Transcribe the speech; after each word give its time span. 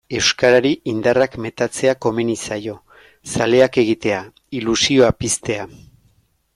Euskarari 0.17 0.69
indarrak 0.93 1.37
metatzea 1.45 1.93
komeni 2.07 2.37
zaio, 2.47 2.75
zaleak 3.35 3.81
egitea, 3.85 4.23
ilusioa 4.63 5.15
piztea. 5.23 5.73